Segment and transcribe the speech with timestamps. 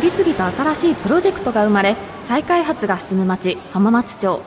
[0.00, 4.42] 次々と新しいプロジェクトが生まれ再開発が進む町浜松町。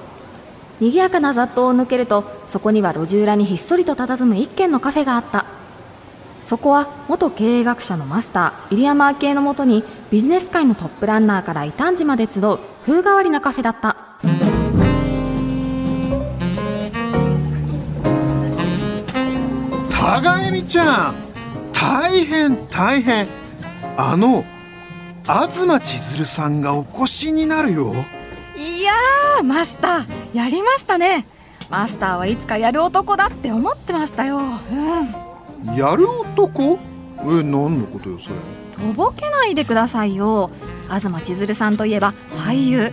[0.80, 5.46] 賑やかな雑踏を抜けるとそこには路地裏にひっそりと佇む一軒のカフェがあった。
[6.42, 13.97] そこは元経営学者のマスター入山明恵のもとにビジネス界のトップランナーから異端児まで集う風変わりなカフェだった。
[19.92, 21.15] 高恵美ちゃん
[21.74, 23.28] 大変大変。
[23.97, 24.46] あの
[25.24, 27.93] 東千鶴さんがお越しになるよ。
[28.57, 30.38] いやーマスター。
[30.38, 31.25] やりましたね。
[31.70, 34.39] マスターはいつかやる男だって思ってましたよ。
[34.39, 35.76] うん。
[35.76, 36.80] やる男？
[37.23, 38.36] え何のことよそれ？
[38.88, 40.50] とぼけないでくださいよ。
[40.89, 42.14] 東千鶴さんといえば
[42.45, 42.92] 俳優。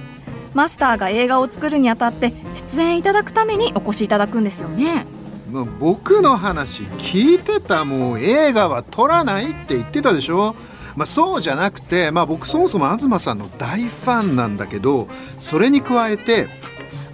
[0.55, 5.07] マスターが映画を作るにあたって出演いただくためにお越しいただくんですよね。
[5.51, 10.55] まあ僕の話聞いてたもう映画は撮らないって言ってたでしょ
[10.99, 16.49] まあ、そうじゃなくて、まあ、僕そもそも東さんの大ファンなんだけどそれに加えて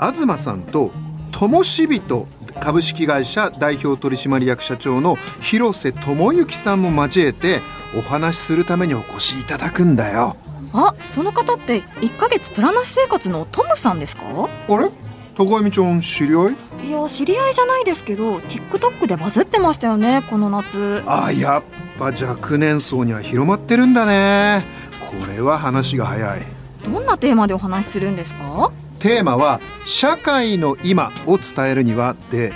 [0.01, 0.91] 東さんと
[1.31, 2.27] 灯火人
[2.61, 7.61] 株式会社代表取締役社長の広瀬智之さんも交えて
[7.97, 10.37] お話しするためにお越しいただくんだよ。
[10.73, 14.23] あその方って1ヶ月プラナス生活のトムさんですか？
[14.69, 14.91] あれ？
[15.37, 16.51] 高井美ちゃん知り合
[16.83, 16.89] い？
[16.89, 21.03] いや知り合いじゃないですけど TikTok でバズってましたよねこの夏。
[21.07, 21.63] あやっ
[21.99, 24.65] ぱ若年層には広まってるんだね。
[25.01, 26.43] これは話が早い。
[26.85, 28.71] どんなテーマでお話しするんですか？
[28.99, 32.53] テーマは社会の今を伝えるにはで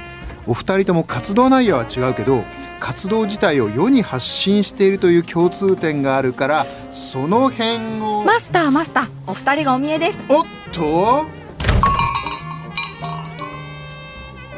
[0.46, 2.42] お二人とも活動内容は違うけど
[2.80, 10.24] 活動自体を世に発信しているという共通点があるからその辺をマスターマスターお二人がお見えです。
[10.28, 11.26] おっと？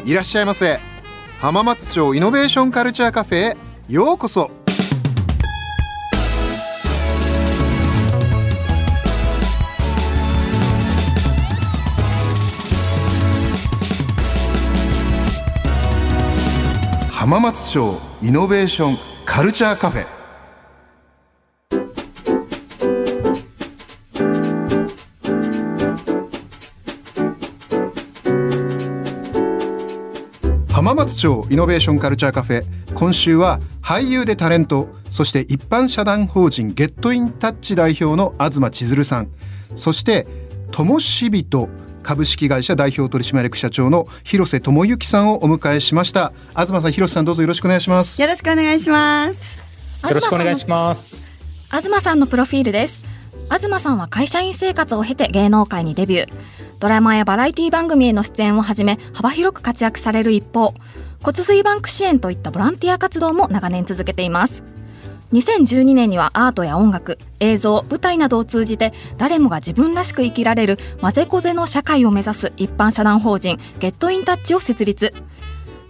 [0.04, 0.80] いらっしゃいませ。
[1.40, 3.56] 浜松町イノベーションカルチャーカフェへ
[3.88, 4.50] ようこそ
[17.30, 20.06] 浜松町イノベーションカルチャーカフェ。
[30.72, 32.64] 浜松町イノベーションカルチャーカフェ。
[32.94, 39.30] 今週は俳優でタレントそして一般社団法人ゲットインタッチ代表の東千鶴さん。
[39.76, 40.26] そして
[40.72, 41.68] 灯火人
[42.02, 46.32] 株式会社代表取締役社長の広瀬智之さんをお迎えしました。
[46.54, 48.20] 東さん広瀬さんどうぞよろしくお願いします。
[48.20, 49.58] よろしくお願いします。
[50.02, 51.44] よろしくお願いします。
[51.70, 53.02] 東さんのプロフィールです。
[53.50, 56.60] 東さんは会社員生活を経て芸能界にデビュー。
[56.80, 60.74] ドラマやバラエティ番組への出演をはじめ幅広く活躍される一方
[61.22, 64.62] 骨髄バンク支援といったボランティア活動も長年続けています
[65.32, 75.14] 2012年にはアートや音楽映像舞台などを通じて誰もが自分らしく生きられる混ぜこぜの社会を目指す一般社団法人ゲットインタッチを設立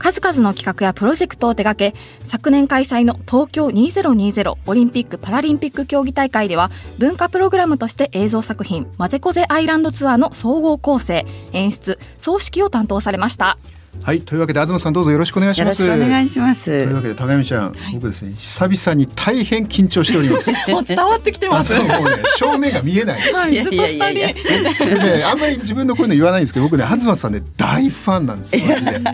[0.01, 1.95] 数々の企画やプロジェクトを手掛け
[2.27, 13.59] 昨年開催の東京2020オリンピック・パラリンピック競技大会では文化プログラムとして映像作品「まぜこぜアイランドツアー」の総合構成演出総指揮を担当されました。
[14.03, 15.85] はいというわけで東さんどうぞよろしくお願いします。
[15.85, 16.65] お願いします。
[16.65, 20.51] というわけで高見ちゃん、はい、僕ですね久々に大変緊張しております。
[20.73, 21.75] もう伝わってきてます。
[21.75, 24.17] もうね正面が見えない、 はい、ずっと下に。
[24.17, 29.05] でねあんまり自分のこういうの言わないんですけど僕ね東さんね大ファンなんですマジで、ね、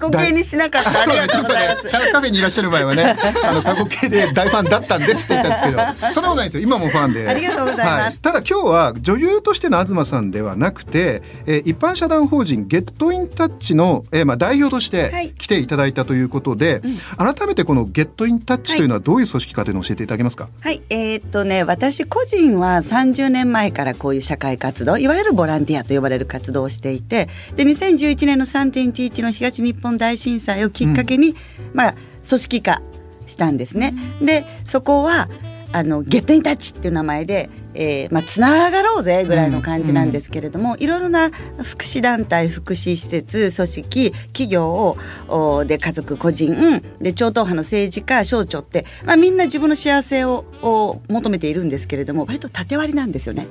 [0.00, 6.62] 過去形にしなかったありがとうございます、カフェにいらっしゃる前はね あの過去形で大ファンだったんですって言ったんですけどそんなことないですよ。
[6.62, 7.28] 今もファンで。
[7.28, 16.82] ありがとうございます、はい、ただ今日は女優としての東さんではなくて、えー、一般社団法人ゲットインタッチの、えー、まあ代表として来ていただいたということで、
[17.16, 20.48] はい、改めてこのゲットインタッチというのはどういう組織かというのを教えていただけますか？
[20.60, 31.36] はい、えー、っとね私個人は30年前からこういう社会活動いわゆるボランティアと呼ばれる活動をしていてで2011年の3.11の東日本大震災をきっかけに、うん、
[31.72, 31.94] まあ
[32.28, 32.82] 組織化
[33.26, 33.94] したんですね。
[34.20, 35.28] でそこは
[35.74, 44.96] あのゲットインタッチっていう名前でえーまあ、つながろうぜぐらいの感じなんですけれども、うんうん、いろいろな福祉団体福祉施設組織企業
[45.28, 53.48] をで家族個人で超党派の政治家省庁って、まあ、みんな自分の幸せをを求めているんですけれども割と縦割りなんですよね。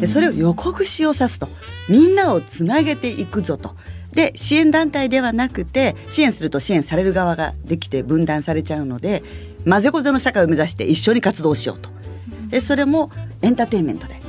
[0.00, 1.48] でそれを横串を刺すと
[1.88, 3.76] みんなをつなげていくぞと。
[4.12, 9.22] で支援団体ではなくて支援すると支援される側ができて分断されちゃうので
[9.64, 11.90] 混ぜこぜの社会を目指して一緒に活動しようと。
[12.48, 13.10] でそれも
[13.42, 14.20] エンターテインメントで。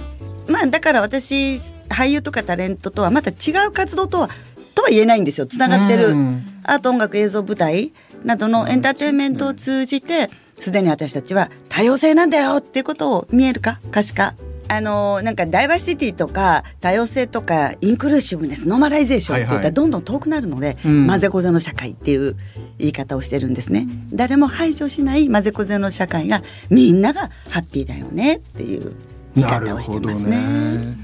[0.47, 1.55] まあだから私
[1.89, 4.29] 俳優とかタレントとはまた違う活動とは
[4.75, 5.45] とは言えないんですよ。
[5.45, 6.15] つながってる。
[6.63, 7.93] アート音楽映像舞台
[8.23, 14.35] などのエンターテインメントを通じてすでに私たちは多様性なんだよっていうことを見えるか可視化
[14.73, 22.37] あのなんかダイバーシティとか多様性とかインクルーシブネスノーマライゼーションって言ったらどんどん遠くなるので、はいはい、混ぜこぜの社会っていう
[22.77, 28.93] 言い方をしてるんですね、うん、誰も排除しない混ぜこぜの社会がみんながハッピーだよねっていう
[29.35, 30.29] 言い方をしてますね。
[30.29, 30.97] ね。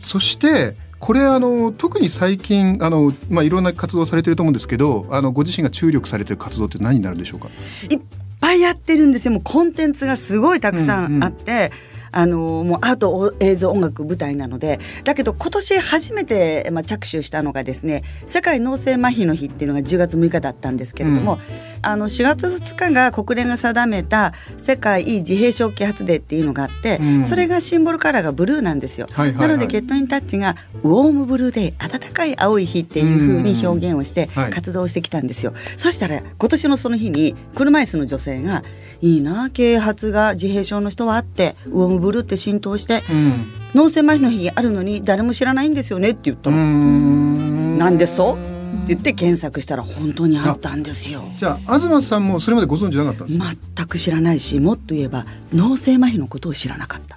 [0.00, 7.50] そしてこれあの特に最近あの、まあ、いろんな活動されてると思うんですけどあのご自身が注力されてる活動って何になるんでしょうか？
[7.90, 8.00] いっ
[8.40, 9.32] ぱいやってるんですよ。
[9.32, 11.52] もうコンテンツがすごいたくさんあって。
[11.52, 11.70] うんうん
[12.12, 21.40] あのもうアート映像音楽舞台なのでだけど今年初めて、まあ、着手したのがですね世界脳性麻痺の日っていうのが10月6日だったんですけれども、うん、
[21.80, 38.62] あの4月2日が国連が定めた世界自閉症啓発デーっていうのがあって、うん、それがシンボルカラーがブルーなんですよ、はいはいはい、なのでゲットインタッチがウォームブルーデー暖かい青い日っていうふうに表現をして活動してきたんですよ、はい、そしたら今年のその日に車椅子の女性が
[39.02, 46.56] いいな啓発が自閉症の人はあってウォームブルーって浸透して、うん、脳性麻痺の日あるのに誰も知らないんですよねって言ったの。
[46.56, 48.52] なんでそう？
[48.82, 51.22] って言って検索したら本当にあったんですよ。
[51.36, 53.38] じゃあ東さんもそれまでご存知なかったんです
[53.76, 57.16] 全く知らないしもっと言えば脳性麻痺のことを知らなかった。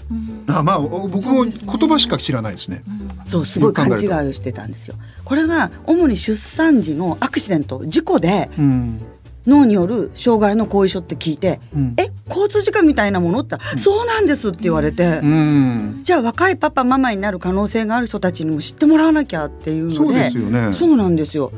[0.60, 2.84] あまあ僕も言葉しか知らないですね。
[3.26, 4.96] そうすごい勘違いをしてたんですよ。
[5.24, 9.02] これは主に出産時のアクシデント事故で、うん
[9.48, 20.74] 脳による障害の後遺症って聞いて「うん、え交通事故みたいなもの?」って、うん、そうなんです」って言われて、うん、じゃあ若いパパママになる可能性がある人たちにも知ってもらわなきゃっていうのでそうですよね。
[20.74, 21.52] そうなんですよ。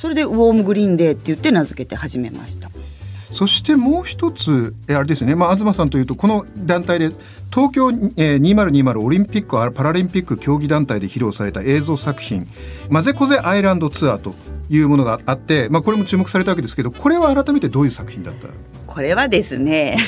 [0.00, 2.70] それでウォームグリーンデーって言って名付けて始めました。
[3.32, 7.10] そしてもう一つあれですね、まあ、東さんというとこの団体で
[7.52, 12.48] 東京、えー、2020オリンピックパラリンピック競技団体で披露された映像作品
[12.90, 14.34] 「まぜこぜアイランドツアー」と
[14.70, 18.48] いうものがあって、まあ、これも注目されたわけですけどこれは改めてどういう作品だった？
[18.86, 19.98] これはですね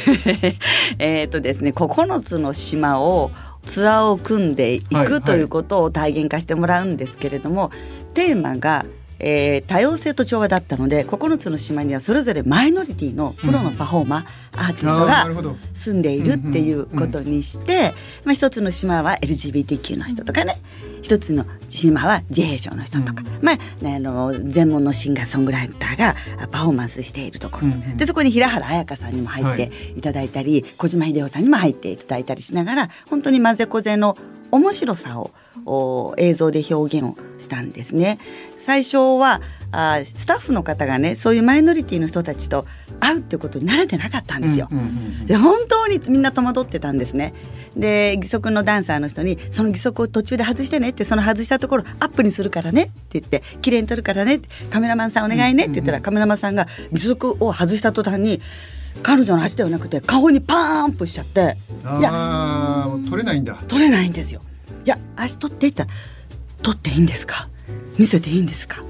[0.98, 3.30] えっとですね9つの島を
[3.66, 7.70] ツアーを組んでいく、はい、ということを体現化してもらうんですけれども、
[8.14, 8.86] テーマが
[9.22, 14.20] えー、多様性と調和だったので9つの島にはそれぞれマイノリティのプロのパフォーマー、
[14.54, 20.56] うん、アーティストが住んでいるっていうことにして、まあ、一つの島は LGBTQ の人とかね
[21.02, 23.56] 一つの島は自閉症の人とか、うん、まあ、
[23.96, 26.16] あの全問のシンガーソングライターが
[26.50, 27.68] パフォーマンスしているところ。
[27.72, 30.00] と、うん、でそこに平原綾香さんにも入ってい。
[30.00, 34.16] ただいたり、はい、小島秀夫さんにも入っていただいたりしながら本当に混ぜこぜの
[34.52, 35.18] 面白さ
[35.64, 38.18] を映像で表現をしたんですね。
[38.56, 39.40] 最初は
[39.72, 42.66] あスタッフの方がねそういうマイノリティの人たちと
[43.00, 44.68] 会うってことに慣れてなかったんですよ。
[45.24, 47.32] で本当にみんな戸惑ってたんですね。
[47.76, 54.40] で義足のダンサーの人に「その義足を途中で外してね」ってその外したところアップにするからねって言って「綺麗に撮るからね」
[54.70, 58.42] カメラマンさんお願いねって言ったら、カメラマンさんが義足を外した途端に
[59.02, 61.56] 彼女の足ではなくて顔にパーンプしちゃって
[61.98, 63.58] いや撮れないんだ。
[63.68, 64.42] 撮れないんですよ。
[64.84, 65.90] いや足取っていったら
[66.62, 67.48] 「取っていいんですか？
[67.98, 68.82] 見せていいんですか?」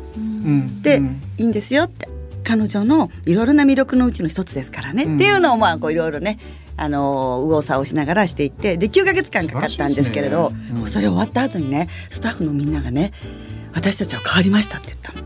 [0.83, 1.01] で、
[1.39, 2.09] いいんですよって。
[2.45, 6.41] 彼女のいろいろな魅力のうちの一つですからね、うん、っていうのをまあこういろいろね
[6.77, 10.57] あの右往左往しながらしていってで9か月間かかったんですけれど、ね。
[10.83, 13.13] うん、それ終わった後にねスタッフのみんながね
[13.75, 15.23] 「私たちは変わりました」って言ったの。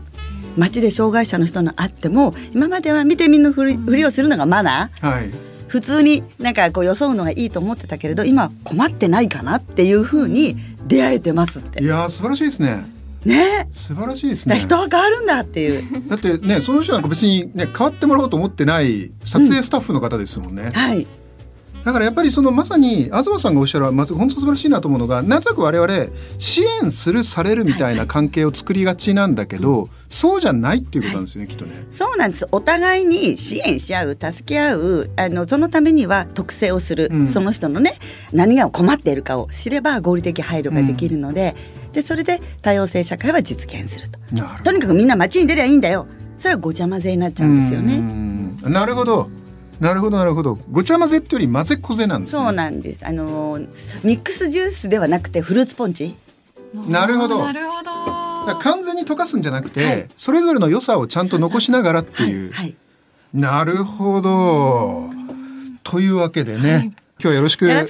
[0.57, 5.31] 街で障害者の人のあっても今までは見て見ぬふりふりをするのがマナー、はい、
[5.67, 11.83] 普通になんかこう装うのがいいと思ってたけれど今困ってないかなっていうふうに出会えてますって。
[11.83, 12.85] いや素晴らしいですね。
[13.25, 13.67] ね。
[13.71, 14.59] 素晴らしいですね。
[14.59, 15.83] 人は変わるんだっていう。
[16.09, 21.05] だってねその人なんか別にね変わってもらおうと思ってない撮影スタッフの方ですもんね、うん、はい
[21.87, 31.87] だからやっぱりそのまさに東さんがおっしゃるまず本当素晴らしいなと思うのがなんとなく我々支援するされるみたいな関係を作りがちなんだけど、そうじゃないっていうことなんですよね、きっとね。
[31.89, 32.45] そうなんです。
[32.51, 37.97] お互いに支援し合う助け合うあのそのためには特性をする、うん、その人のね
[38.33, 44.19] 何が困っているかを知れば合理的配慮ができるのでうん、でそれで多様性社会は実現すると。
[44.65, 46.05] とにかくみんな街に出りゃいいんだよ。
[46.37, 48.01] それはごちゃ混ぜになっちゃうんですよね。
[48.69, 49.29] なるほど
[49.79, 50.57] なるほどなるほど。
[50.71, 53.05] ごちゃ混ぜってより混ぜこぜなんです、ね、そうなんです。
[53.05, 53.59] あの
[54.03, 56.15] ミックスジュースではなくてフルーツポンチ。
[56.87, 57.39] なるほど。
[57.39, 58.57] なるほど。
[58.59, 62.75] 完全に溶かすんじゃなくて、はい、それぞれの良さをちゃんと残しながらっていう、はいはい、
[63.33, 65.09] なるほど
[65.83, 67.87] というわけでね、今日よろしくお願い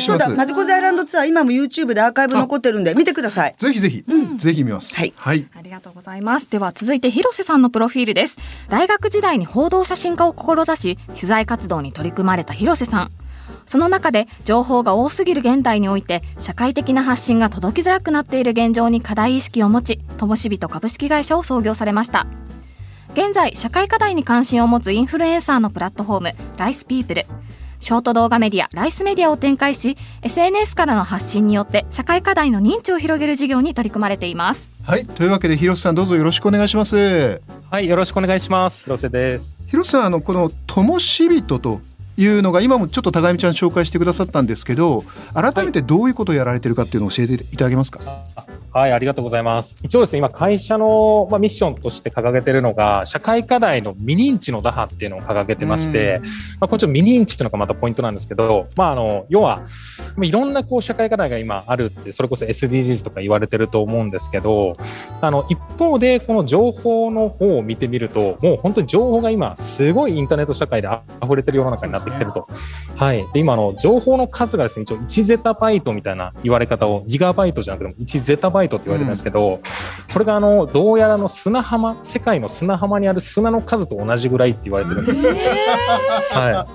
[0.00, 0.28] します。
[0.30, 3.54] マジコズアイランドツアー今も YouTube でアーカイブ残ってるんで見てください。
[3.58, 4.94] ぜひぜひ、うん、ぜひ見ます。
[4.96, 5.46] はい、はい。
[5.56, 6.48] ありがとうございます。
[6.48, 8.38] では続いて広瀬さんのプロフィールです。
[8.68, 13.10] 大学時代に報道写真家を志し取材活動に取り組まれた広瀬さん。
[13.66, 22.26] その中で情報が多すぎる現代において社会的な発信が届きづらくなっている現状に課題意識を持ち、ともしびと株式会社を創業されました。
[23.14, 27.26] 現在社会課題に関心を持つインフルエンサーのプラットフォームライスピープル
[27.82, 34.70] ショート動画メディアライスメディアを展開し SNS からの発信によって社会課題の認知を広げる事業に取り組まれています。
[34.84, 37.40] はいというわけで広瀬さんどうぞよろしくお願いします。
[37.70, 38.84] はいよろしくお願いします。
[38.84, 39.68] 広瀬です。
[39.68, 41.80] 広瀬さんあのこの灯火人と
[42.16, 47.98] いうのが今もちょっと高見ちゃん紹介してくださったんですけど改めてどういうことをやられてるかっていうのを教えていただけますか、
[48.36, 49.76] はいはい、ありがとうございます。
[49.82, 56.22] 一応ですね、今会社の、まあ、ミッションとして掲げてるのが、社会課題の未認知の打破っていうのを掲げてまして、
[56.58, 59.66] まあ、これちょっと未認知っていうのがまたポイントなんですけど、まあ、あの、要は、
[60.22, 64.72] いろんなこう社会課題が今あるって、それこそ SDGs とか言われてると思うんですけど、
[65.20, 70.88] あの、一方でこの情報の方を見てみると、もう本当に情報が今、すごいインターネット社会で
[71.22, 72.48] 溢れてる世の中になってきてると。
[72.96, 73.22] はい。
[73.34, 85.52] で、今、あの、情報の数がですね、一応1ゼタバイトみたいな言われ方を、ギガバイトじゃなくても1ゼタバイトバイトって言われてるんですけど、うん、これがあのどうやらの砂浜世界の砂浜にある砂の数と同じぐらいって言われてるんですよ。
[86.30, 86.66] は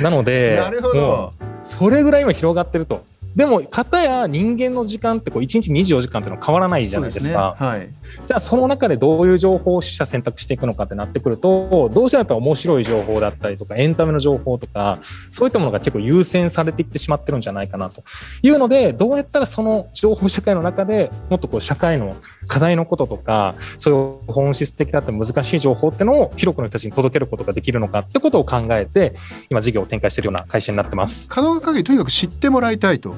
[0.00, 0.60] い、なので
[0.94, 3.04] もうそれぐらい今広がってると。
[3.34, 7.56] でも、方や人間の時間ってこう1日24時間っていうのは変わらないじゃないですか。
[7.58, 7.88] すねはい、
[8.26, 14.98] じゃあ、その中でどういう情報を取捨選択していくのかってなってくると、どうしてもやっぱり面白い情報だったりとか、エンタメの情報とか、
[15.30, 18.04] そういったものが結構優先されていってしまってるんじゃないかなと
[18.42, 29.14] いうので、どうやったらその情報社会の中でもっとこう社会の課題のこととか、そういう本質的だった難しい情報っていうのを広くの人たちに届けることができるのかってことを考えて、
[29.50, 31.28] 今事業を展開しているような会社になってます。
[31.28, 33.14] 可能な限りとにかく知ってもらいたいと。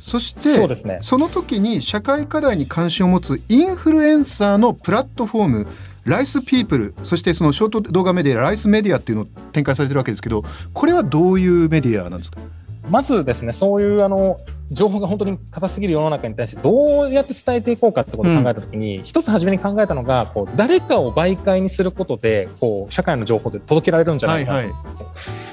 [0.00, 5.66] そしてそうです、ね、その時に社会課題に関心を持つインフルエンサーのプラットフォーム
[6.04, 10.42] ライスピープルそしてそのショート動画メディアライスメディアっていうのを展開されてるわけですけど
[10.72, 12.40] これはどういうメディアなんですか？
[12.88, 14.40] まずですねそういうあの
[14.70, 24.78] 情報が本当に硬すぎる世の中に対してどうやって伝えていこうかってことを考えたときに、うん、一つ初めに考えたのがこう誰かを媒介にすることでこう社会の情報で届けられるんじゃないか、はいはい、ま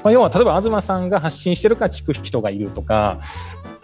[0.04, 3.20] あ、要は例えば東さんが発信してるから聞く人がいるとか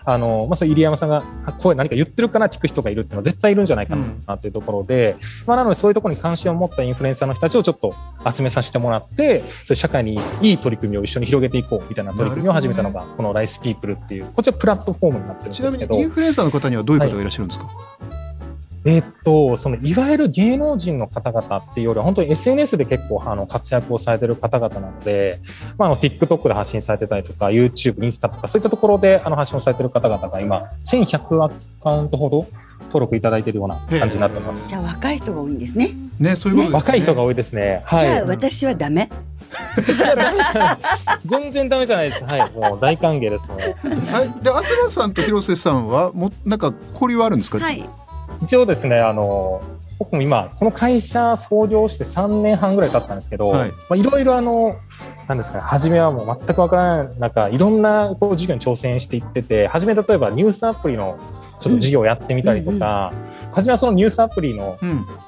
[0.04, 1.22] あの、まあ、そう入山さんが
[1.58, 3.96] 声何か言ってるから聞く人がいるっていうのは絶対いるんじゃないか
[4.26, 7.94] なというところで、うん、まあ、なのでそういうところに関心を持ったインフルエンサーの人たちをちょっと
[8.30, 15.70] 集めさせてもらって、そういう社会にいい取り組みを一緒に広げていこうみたいな取り組みを始めたのが、このライスピープルっていう、こちらプラットフォームになってるんですけど。
[15.70, 18.23] ちなみにインフルエンサーの方にはどういう方がいらっしゃるんですか、はい
[18.86, 25.40] えー、っと、そのいわゆる芸能人の方々っていうよりは、本当に SNS で結構あの活躍をされてる方々なので、
[25.78, 31.50] まあ、あの TikTok で発信されてたりとか、YouTube、インスタとか、そういったところであの発信をされてる方々が今、1100ア
[31.82, 32.46] カウントほど
[32.88, 34.68] 登録いただいているような感じになってます。
[34.68, 35.90] じゃあ若い人が多いんですね。
[36.18, 37.82] ね、そういうこと、ね、若い人が多いですね。
[37.86, 38.00] はい。
[38.06, 39.08] じゃあ私はダメ。
[41.24, 42.24] 全然ダメじゃないです。
[42.24, 43.76] はい、もう大歓迎ですね。
[44.12, 47.58] はい、で、東さんと広瀬さんは、も、なんか交流はあるんですか？
[47.58, 47.88] はい。
[48.42, 49.62] 一応ですね、あの、
[49.98, 53.70] 僕も今、この会社創業して3年半ぐらい経ったんですけど、はい。
[53.70, 54.76] まあ、いろいろあの、
[55.28, 61.18] なんですかね、初めはもう全くわからない中、いろんなこう事業に挑戦していってて、初め例えばニュースアプリの
[61.60, 63.12] ちょっと事業をやってみたりとか、
[63.46, 64.78] うん、初めはそのニュースアプリの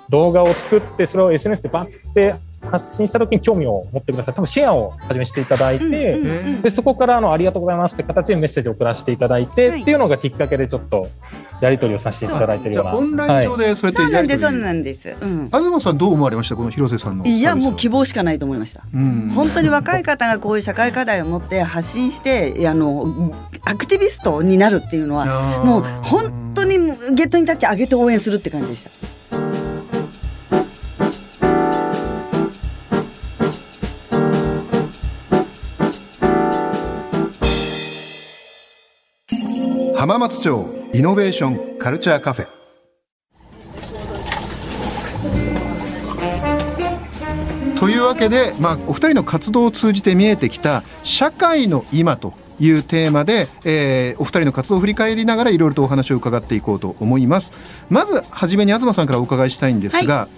[0.09, 2.35] 動画を作って、それを SNS でバッて
[2.71, 4.35] 発信した時に興味を持ってください。
[4.35, 6.21] 多分シェアを始めしていただいて、
[6.63, 11.09] で、そこからあの、ありがとうございますって形でメッセージを送らせていただいて、はい、っていうのがきっかけでちょっと
[11.61, 12.97] やり取りをさせていただいてるような。
[12.97, 15.61] オンライン上でそうやってやり取り、はい、そうなんです、そうなんです。
[15.61, 15.71] うん。
[15.71, 16.57] 東さんどう思われました？
[16.57, 18.83] この広瀬さんのいや、もう希望しかないと思いました。
[18.95, 23.33] うん、本当に若い方がこういう社会課題を持って発信して、あの、
[23.65, 26.79] アクティビストになるっていうのは、もう本当に
[27.15, 28.91] ゲットにタッチ上げて応援するって感じでした。
[39.99, 42.47] 浜松町イノベーションカルチャーカフェ。
[47.81, 57.55] というわけで、まあ、お二人の活動を通じて見えてきた社会の今というテーマで、えー、お二人の活動を振り返りながらいろいろとお話を伺っていこうと思います。
[57.89, 60.29] まずはじめに東さんからお伺いしたいんですが、は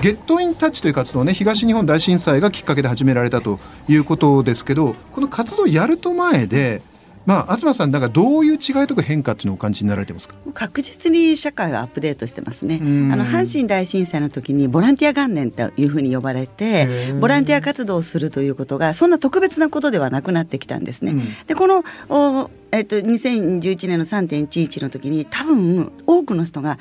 [0.00, 6.82] い、ゲットインタッチという活動ね東日本大震災がきっかけで始められたということですけどこの活動をやると前で
[7.26, 10.34] まあ、東さん、なんかどういう違いとか変化っていうのをお感じになられてますか？
[10.52, 12.80] 確実に社会はアップデートしてますね。
[12.82, 12.84] あ
[13.16, 21.12] の阪神大震災の時にボランティア元年というふうに呼ばれて、ボランティア活動をするということが、そんな特別なことではなくなってきたんですね。
[21.12, 26.78] うん、でこのお、えっと、2011年の3.11の時に、多分多くの人が、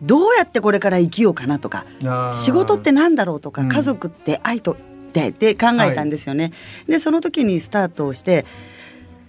[0.00, 1.84] どうやってこれから生きようかなとか、
[2.32, 4.76] 仕事ってなんだろうとか、家族って愛とっ
[5.12, 6.44] てって考えたんですよね。
[6.44, 6.50] は
[6.88, 8.46] い、でその時にスタートをして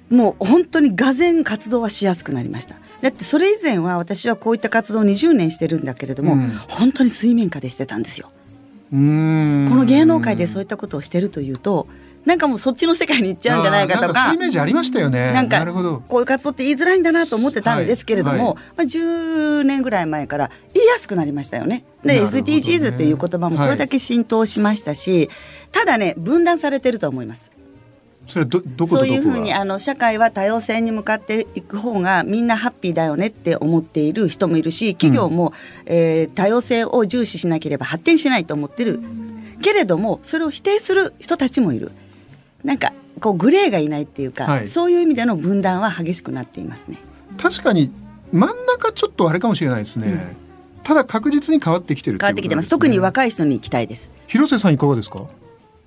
[0.09, 2.75] もう本当にがぜん活動はしやすくなりました。
[3.01, 8.31] だってそれ以前は私はこういった活動を20年してるんだけれども、うん、本当に水面下でしてたんですよ。
[8.91, 11.87] この芸能界でそういったことをしてるというと
[12.25, 15.33] なんかもうそっちの世界に行っちゃうんじゃないかとかそういうイメージありましたよね。
[15.33, 15.65] なんか
[16.07, 18.45] こういう活動って言いづらいんだなと思ってたんですけれども、はい。
[18.45, 21.83] はい、まあ、10年ぐらい前から言いやすくなりましたよね。
[22.03, 25.29] で、ね、SDGs っていう言葉もこれだけ浸透しましたし、はい、
[25.71, 27.51] ただね分断されてると思います。
[28.27, 35.53] それどどそういうふうにあの社会は多様性に向かっていく方がみんなハッピーだよねって思っている人もいるし企業も、うん、
[35.93, 39.01] えー、多様性を重視しなければ発展しないと思ってる
[39.61, 41.91] けれどもそれを否定する人たちもいる。
[42.63, 46.97] なんかこうグレーがいないっていうか、はい、そういう意味での分断は激しくなっていますね。
[47.37, 47.91] 確かに
[48.31, 50.35] 真ん中ちょっとあれかもしれないですね。
[50.77, 52.69] うん、ただ確実に変わってきてる、ね、変わってきてます。
[52.69, 54.09] 特に若い人に期待です。
[54.27, 55.25] 広瀬さんいかがですか？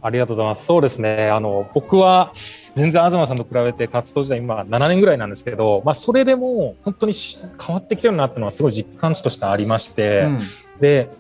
[0.07, 0.65] ありがとうございます。
[0.65, 1.31] そうですね。
[1.31, 2.33] あの僕は
[2.75, 7.13] 全然東さんと比べて活動時代今7年ぐらいなんですけど、まあそれでも本当に
[7.61, 10.39] 変わってきてるなっていうのはすごい実感値としてありまして、うん、
[10.81, 11.11] で。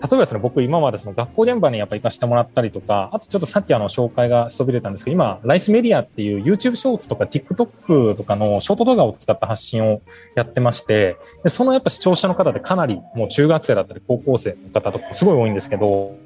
[0.00, 10.00] 例えばですね、僕今までその学校現場にやっぱ行かしてもらったりとか、あとちょっとさっきあの紹介がそびれたんですけど、今、ライスメディアっていう YouTube ショーツとか TikTok とかのショート動画を使った発信を
[10.36, 16.16] やってまして、でそのやっぱ視聴者の方でかなりもう中学生だったり高校生の方とかすごい多いんですけど、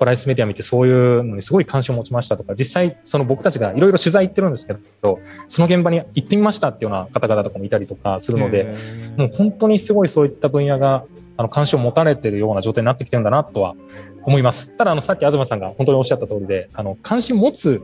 [0.00, 8.74] ライスメディア見てそういうのにすごい関心を持ちましたとか、実際その僕たちがいろいろ取材行ってるんですけど、その現場に行ってみましたっていうような方々とかもいたりとかするので、
[9.16, 11.04] もう本当にすごいそういった分野が
[11.36, 13.74] あの関心を持たれているような状態になってきてるんだなとは
[14.24, 14.68] 思います。
[14.76, 17.82] ただあのさっき東さんが本当におっしゃった通りで、あの関心持つ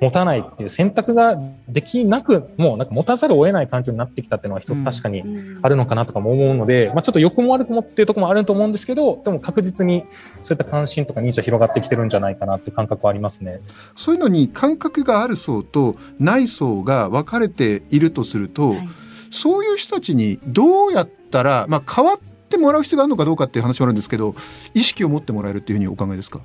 [0.00, 1.36] 持たないっていう選択が
[1.68, 5.24] できなく、もうなんか持たざるを得ない環境になってきたっていうのは一つ確かに
[5.60, 10.04] あるのかなとかも思うので、うん、まあちょっと良くも悪くもっていうところもあると思うんですけど、でも確実に
[10.42, 13.60] そういった関心とか認知は広がってきてるんじゃないかなっていう感覚はありますね。
[13.96, 18.88] そういうのに感覚がある層とない層が分かれているとすると、はい、
[19.32, 22.20] そういう人たちにどうやったら、まあ変わっ
[22.58, 24.34] もらう必要があるのかどうかっていう話もあるんですけど
[24.74, 26.40] 意識を持ってもらえるっていうふうにお考えですか？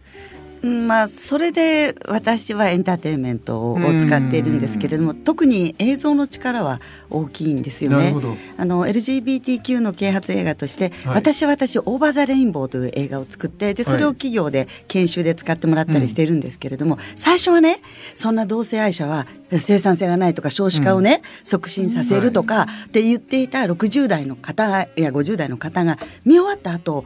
[0.63, 8.15] まあ、それで私はエンターテインメントを使っているんですけれども特に映像の力は大きいんですよね。
[8.57, 17.81] あの LGBTQ の啓発映画として「はい、私は私オーバー・ザ・レインボー」という映画を作ってでそれを企業で研修で使ってもらったりしているんですけれども、最初はね
[18.15, 27.03] そんな同性愛者は生産性がないとか少子化をね、うん、促進させるとかって言っていた60代の方や50代の方が見終わった後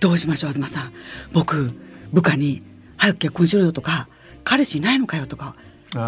[0.00, 0.92] どうしましょう東さん。
[1.34, 1.70] 僕
[2.10, 2.62] 部下に
[2.96, 4.08] 早く結婚しろよとか
[4.44, 5.54] 彼氏いないのかよとか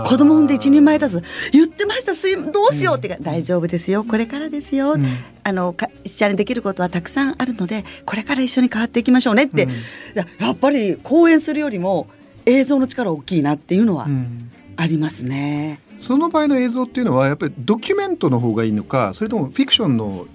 [0.06, 1.22] 子供産んで一人前だぞ。
[1.52, 2.14] 言ってました。
[2.14, 4.04] すいどうしようって、うん、大丈夫ですよ。
[4.04, 5.06] これからですよ、うん、
[5.44, 5.74] あの
[6.04, 9.70] 一緒にできることはたくさんあるのでこれから一緒に変わっていきましょうねって、うん、
[10.14, 12.08] ややっぱり講演するよりも
[12.44, 14.08] 映像の力大きいなっていうのは
[14.76, 15.80] ありますね。
[15.98, 20.26] その場合の映像っていうのはやっぱりドキュメントの方がいいのかそれともフィクションの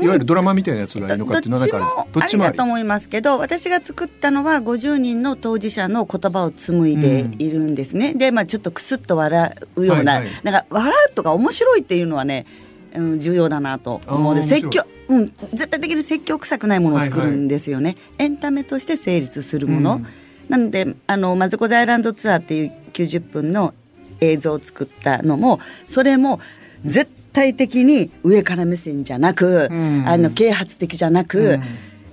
[0.00, 2.52] いわゆるドラマみたいなやつがいいのかっていうのはどっちもあり。
[2.52, 12.46] だと思いますけど私が作ったのは50人の当事者の言葉を紡いでいるんですね、うん、で、まあ、ちょっとくすっと笑うようなはいはい、なんか笑うとか面白いっていうのはね、
[12.94, 14.34] うん、重要だなと思う。
[14.34, 20.06] で説教、うん、絶対的に説教臭くないものを作るんですよね、はいはい、エンタメとして成立するもの、うん、
[20.48, 23.74] なのであのマズコザイランドツアーっていう90分の
[24.20, 26.40] 映像を作ったのもそれも
[26.84, 31.60] 絶対的に上から目線じゃなく、うん、あの啓発的じゃなく、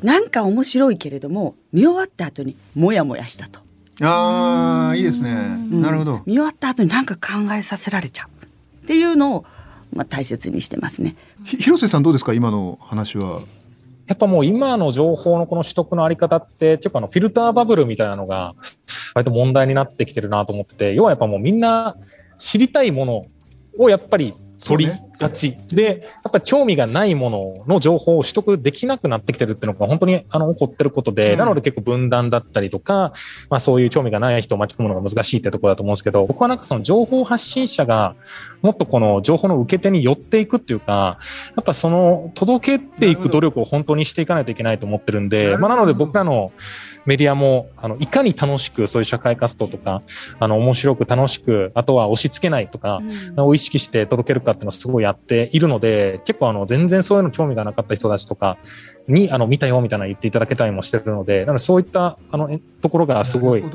[0.02, 3.60] うん、なんか面白いけれども見終わった後にモヤモヤしたと。
[4.02, 6.22] ああいいですね、うん、なるほど。
[6.26, 8.28] 見終わった後になんか考えさせられちゃう。
[8.84, 9.46] っていうのを、
[9.94, 11.16] まあ、大切にしてますね。
[11.46, 12.34] 広瀬さんどうですか？
[12.34, 13.42] 今の話は。
[14.06, 18.54] やっぱもう今の情報のこの取得のあり方って、結構あのフィルターバブルみたいなのが
[19.16, 21.96] 割と問題になってきてるなと思ってて、要はやっぱもうみんな
[22.38, 23.26] 知りたいもの
[23.80, 33.14] をやっぱり取りがち、で、やっぱり興味がないものの情報を取得できなくなってきてるっていうのが本当にあの起こってることで、うん、なので結構分断だったりとか、
[33.50, 38.16] まあそういう興味がない人を巻き込むのが難しいってところだと思うんですけど、僕はなんかその情報発信者が
[38.64, 41.20] もっとこの情報の受け手に寄っていくっていうか、
[41.56, 46.52] やっぱその届けていく努力を本当にしていかないといけないと思ってるんで、まあなので僕らの
[47.06, 50.02] メディアも、あの、いかに楽しくそういう社会活動とか、
[50.40, 53.02] あの、面白く楽しく、あとは押し付けないとか、
[53.38, 58.58] うん、を意識して届けるかっていうのをすごいやっているので、結構あの、全然そういうの興味がなかった人たちとか
[59.08, 63.70] に、あの、見たよみたいな言っていただけたりもしてるので、なのでそういった、あの、ところがすごい、ね、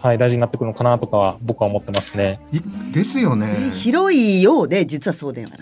[0.00, 2.40] はい、大事になってくるのかなとかは僕は思ってますね。
[2.92, 3.70] ですよね。
[3.74, 5.58] 広いようで、実はそうではない。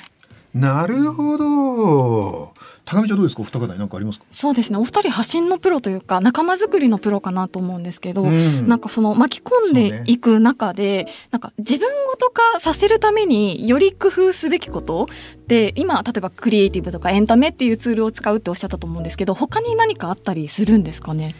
[0.52, 2.54] なるほど。
[2.84, 3.44] 高見ちゃんどうですか？
[3.44, 4.24] 二方何かありますか？
[4.30, 4.78] そうですね。
[4.78, 21.36] お二人発信のプロというか仲間づくりのプロかなと思うんですけど、うん、なんかその巻き込んでいく中で、ね、なんか自分ごと化させるためにより工夫すべきことって今例えばクリエイティブとかエンタメっていうツールを使うっておっしゃったと思うんですけど他に何かあったりするんですかね？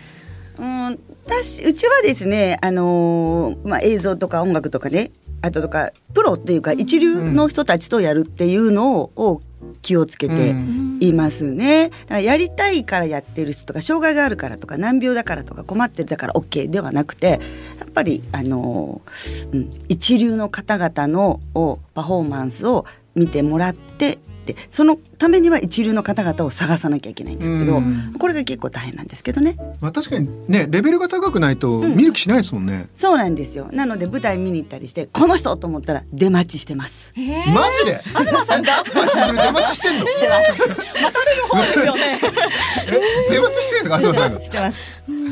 [0.56, 5.10] うん私うちはですね、あのーまあ、映像とか音楽とかね
[5.42, 9.42] あととかプロっていうか一流の人たちとやるっていうのを,、を
[9.82, 10.54] 気をつけて
[11.00, 11.90] いますね。
[11.90, 17.40] だからやりたいからやってる人とか障害があるからとか難病だからとか困ってるだから OK ではなくて
[17.78, 28.14] やっぱり、あのーうん、一流の方々のをパフォーマンスを見てもらってでそのためには一流の方々を探さなきゃいけないんですけど、うん。
[28.18, 29.56] これが結構大変なんですけどね。
[29.80, 33.68] まあ確かにねレベルが高くないと見る気しないですもんね、そうなんですよ。
[33.72, 37.12] なので舞台見に行ったりしてこの人と思ったら出待ちしてます。
[37.16, 38.00] マジで？
[38.04, 38.82] 東さんが？
[38.82, 40.04] 出待ちする出待ちしてんの？
[40.04, 42.20] 待たれる方ですよね。
[43.30, 43.98] え出待ちしてんのか？
[43.98, 44.40] 東さんが。
[44.40, 44.78] してます。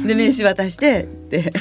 [0.06, 1.50] で名刺渡してで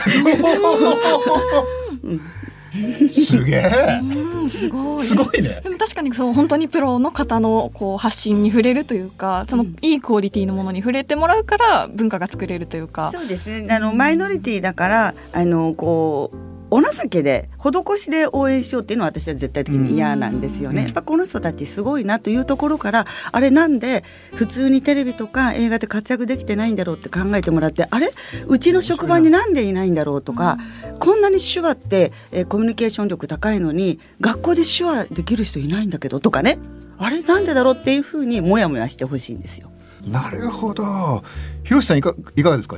[3.14, 13.74] すげえうんすごいすごいねでも確かにそう本当にプロの方のこう発信に触れるというかそのいいクオリティのものに触れてもらうから文化が作れるというかそうですね。
[13.74, 16.57] あのマイノリティだからあのこう。
[16.70, 20.84] お情けで施しで応援しようっていうのは私は絶対的に嫌なんですよね。
[20.84, 24.04] やっぱこの人たちすごいなというところからあれなんで
[24.36, 28.12] 普通にテレビとか映画で活躍できてないんだろうって考えてもらってあれ？
[28.48, 29.46] うちの職場にな。
[29.46, 30.58] んでいないんだろうとか、
[31.00, 36.60] こんなに手話って、えーコミュニケーション力高いのに学校で手話できる人いないんだけどとかね。
[36.98, 39.72] あれなんでだろうっていうふうにモヤモヤしてほしいんですよ。
[40.06, 41.24] なるほど。
[41.64, 42.78] ひろしさんいかいかがですか？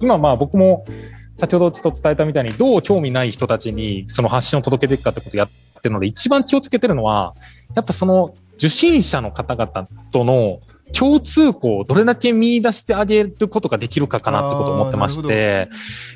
[0.00, 0.84] 今まあ僕も
[1.34, 7.34] 先ほどちょっと伝えたみたいにどう興味ない人たちにその発信を届けていくかってことをやってるので一番気をつけてるのは
[7.74, 10.60] やっぱその受信者の方々との
[10.92, 15.68] 共通項をどれだけ見出してあげることができるかかなってことを思ってまして、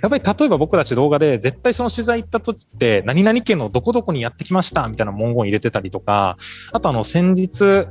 [0.02, 6.36] やっぱり例えば僕たち動画で絶対その取材行った時って何々県のどこどこにやってきましたみたいな文言入れてたりとか、
[6.72, 7.86] あとあの先日、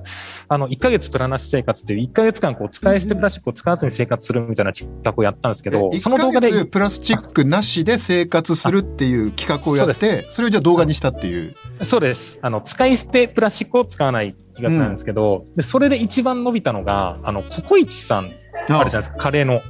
[0.47, 11.55] あの1ヶ月プラなし生活っていう1ヶ月間こう使い捨てプラスチックを使わずに生活するみたいな企画をやったんですけど、その動1画でプラスチックなしで生活するっていう企画をやってそれをじゃあ動画にしたっていう。
[11.81, 12.39] そうです。
[12.41, 18.27] あの、使い捨てプラスチックを使わない企画なんですけど、で、それで一番伸びたのが、あの、ココイチさん、あ。
[18.27, 18.33] る
[18.67, 19.61] じゃないですか、カレーの。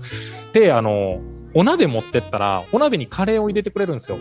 [0.53, 1.19] で、あの、
[1.57, 4.17] お鍋持ってったら、お鍋にカレーを入れてくれるんですよ。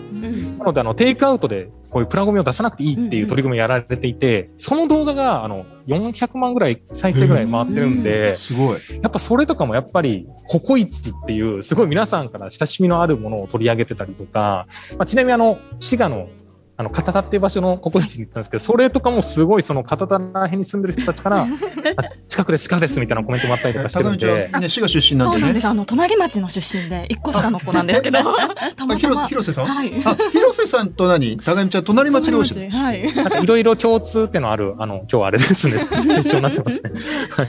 [0.58, 8.78] なので、あの、テイクアウトで、こういうプラゴミを出さなくていいっていう取り組みをやられていて、その動画が、あの、400万ぐらい再生ぐらい回ってるんで、すごい。
[9.02, 16.28] やっぱそれとかもやっぱり、ココイチっていう、すごい皆さんから親しみのあるものを取り上げてたりとか、まあ、ちなみにあの、滋賀の、
[16.76, 21.46] あの、片田っていう場所のココイチに行ったんですけど、それとかもすごいその片田ら辺に住んでる人たちから、 あ
[22.26, 25.40] 近くです、近くですみたいなコメントもあったりとかしてるん高見ちゃで、んね滋賀出身なんでね。
[25.40, 25.66] そうなんです。
[25.66, 28.18] あの隣町の出身で一個下の子なんですけど。
[28.76, 29.28] たまたま。
[29.28, 29.92] 広瀬さん、はい。
[30.04, 31.36] あ広瀬さんと何？
[31.36, 33.02] 高見ちゃん隣町同士はい。
[33.14, 36.90] なんかいろいろ共通っていうのある、あの、今日はあれですね、セッションになってますね。
[37.30, 37.48] はい。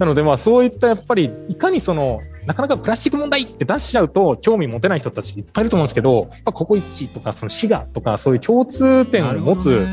[0.00, 9.86] なのでまあそういったやっぱり、いかにその、なかなかプラスチック問題って出しちゃうと興味持てない人たちいっぱいいると思うんですけど、やっぱココイチとかその滋賀とかそういう共通点を持つ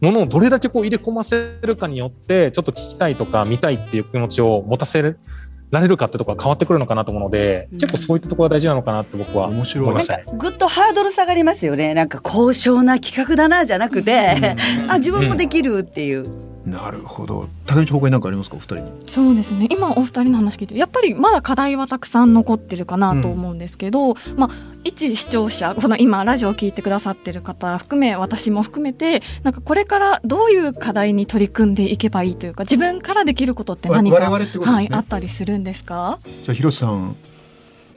[0.00, 7.78] ものをどれだけこう入れ込ませるかによって、ちょっと聞きたいとか見たいっていう気持ちを持たせられるかってところが変わってくるのかなと思うので、うん。
[7.78, 9.84] 結構そういったところが大事なのかなって僕は面白い。
[9.84, 10.16] 思いました。
[10.16, 10.24] ね。
[10.38, 11.92] ぐっとハードル下がりますよね。
[11.92, 14.56] なんか高尚な企画だなじゃなくて、
[14.88, 17.48] あ自分もできるっていう、なるほど。
[17.66, 18.56] 高見ちゃん他に何かありますか？
[18.56, 18.92] お二人に。
[19.08, 19.66] そうですね。
[19.70, 24.50] 今お二人の話聞いてやっぱりまだ課題はたくさん残ってるかなと思うんですけど、まあ
[24.84, 36.18] 一視聴者この今ラジオを聞いてくださってる方含め私も含めてなんかこれからどういう課題に取り組んでいけばいいというか自分からできることって何か、ね、はい、あったりするんですか？
[36.44, 37.16] じゃあ広瀬さん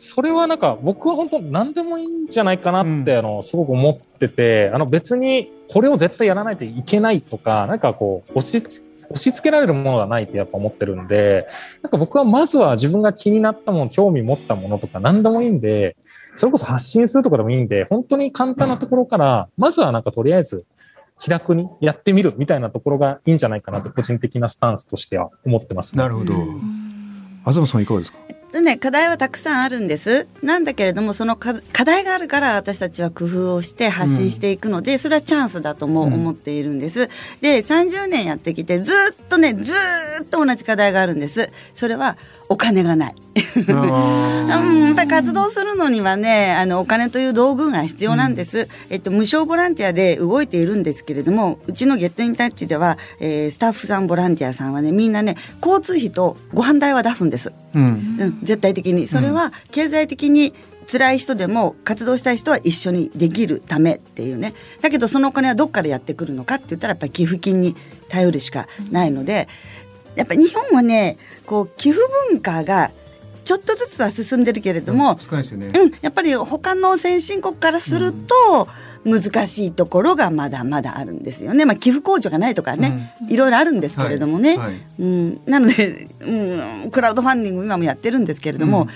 [0.06, 3.18] それはなんか僕は本当何でもいいんじゃないかなって、うん。
[3.20, 11.48] あのすごく思っててあの別にこれを絶対やらないといけないとかなんかこう押しつ押し付けられるものがないってやっぱ思ってるんで
[11.82, 15.96] なんか僕はまずは自分が気になったもの興味持ったものとか何でもいいんで
[16.36, 20.66] それこそ発信するとかでもいいんで本当に簡単なところからまずはなんかとりあえず
[21.20, 26.34] 気楽にやってみるみたいなところがいいんじゃないかなと個人的なスタンスとしては思ってます、なるほど、
[27.46, 28.18] 東さんいかがですか？
[28.54, 30.28] でね課題はたくさんあるんです。
[30.44, 37.10] なんだけれどもその課課題があるから私たちは工夫をして発信していくので、それはチャンスだともうん思っているんです、
[37.42, 39.74] で30年やってきてずっとねず
[40.24, 41.50] っと同じ課題があるんです。
[41.74, 42.16] それは
[42.54, 43.16] お金がない。
[43.58, 55.36] うん、やっぱり活動するのにはねあのお金という道具が必要なんです、えっと、無償ボランティアで動いているんですけれどもうちのゲットインタッチでは、えースタッフさんボランティアさんはねみんなね
[55.66, 57.84] 交通費とご飯代は出すんです、うん。
[58.20, 59.08] うん、絶対的に。
[59.08, 60.54] それは経済的に
[60.86, 64.54] 辛い人でも活動したい人は一緒にできるためっていうね。
[64.82, 67.76] だけどそのお金はどっからやってくるのかって言ったらやっぱり寄付金に
[68.10, 69.48] 頼るしかないので
[70.16, 72.92] やっぱり日本はねこう寄付文化が
[73.44, 75.68] ちょっとずつは進んでるけれども、少ないですよね。
[75.68, 78.68] うん、やっぱり他の先進国からすると、
[79.06, 81.66] 難しいところがまだまだあるんですよね。
[81.66, 84.58] まあ寄付控除がないとかね、いろいろあるんですけれどもね。
[84.58, 84.68] はい。
[84.68, 84.82] はい。
[85.00, 88.88] うん、なので、うん、クラウドファンディング今もやってるんですけれども、うん。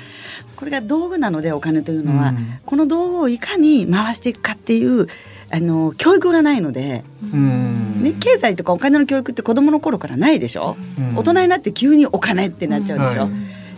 [0.56, 2.60] これが道具なのでお金というのは、うん。
[2.66, 5.08] この道具をいかに回していくかっていう
[5.50, 7.04] あの教育がないので、
[7.34, 11.18] うんね、経済とかお金の教育って子どもの頃からないでしょ、うん。
[11.18, 13.32] 大人になって急にお金ってなっちゃうでしょ、はい。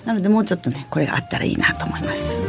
[0.06, 2.40] なのでもうちょっとねこれがあったらいいなと思います。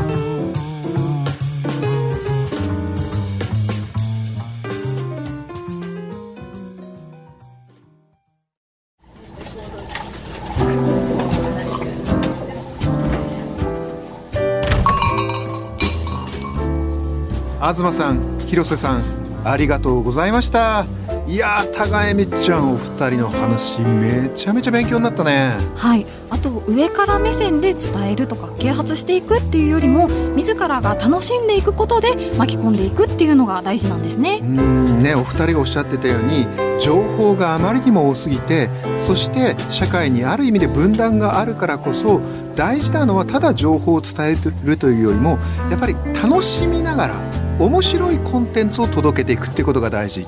[17.73, 19.03] 東さん広瀬さん
[19.45, 20.87] ありがとうございました
[21.31, 25.53] いやー高江みっちゃんお二人の話めちゃめちゃ勉強になったね。
[25.77, 34.41] はい、あと上から目線で伝えるとか啓発していくっていうよりも自らが楽しんでいくことで巻き込んでいくっていうのが大事なんですね。
[34.43, 34.45] う。
[34.45, 36.49] んねお二人がおっしゃってたように
[36.81, 42.21] 情報があまりにも多すぎてそして社会にある意味で分断があるからこそ
[42.57, 45.39] 大事なのはただ情報を伝えるというよりも
[45.71, 47.15] やっぱり楽しみながら
[47.61, 50.27] 面白いコンテンツを届けていくってことが大事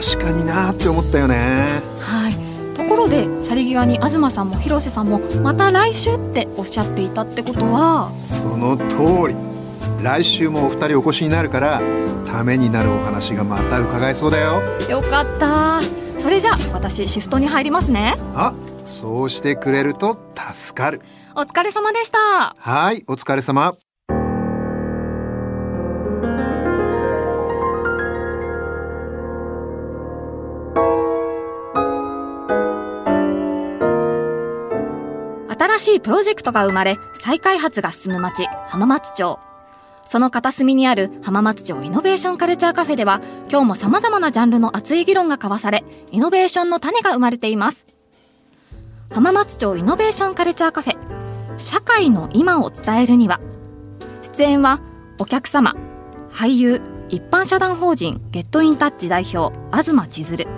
[0.00, 2.76] 確かになーって思ったよねはい。
[2.76, 8.12] ところで去り際に東さんも広瀬さんもまた来週っておっしゃっていたってことは？
[8.16, 9.36] その通り
[10.04, 11.80] 来週もお二人お越しになるから
[12.26, 15.80] ためになるお話がまた伺えそうだよよかった。
[16.20, 18.14] それじゃあ私シフトに入りますね。
[18.34, 21.02] あそうしてくれると助かる
[21.34, 22.54] お疲れ様でした。
[22.56, 23.74] はいお疲れ様
[35.78, 39.38] 新しいプロジェクトが生まれ、再開発が進む町、浜松町。
[40.04, 47.86] その片隅にある浜松町イノベーションカルチャーカフェでは、今日も様々なジャンルの熱い議論が交わされ、イノベーションの種が生まれています。
[49.12, 50.96] 浜松町イノベーションカルチャーカフェ、
[51.58, 53.40] 社会の今を伝えるには、
[54.22, 54.80] 出演は、
[55.18, 55.76] お客様、
[56.30, 60.48] 俳優、一般社団法人ゲットインタッチ代表、東千鶴。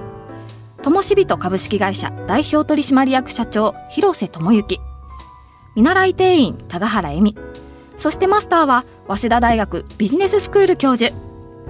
[0.83, 4.81] ともしびと株式会社代表取締役社長広瀬智之
[5.81, 7.35] 見習い店員高原恵美。
[7.97, 11.11] そしてマスターは早稲田大学ビジネススクール教授。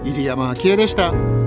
[0.02, 1.39] 入山昭恵でした。